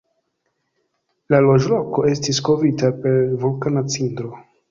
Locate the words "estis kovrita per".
2.13-3.21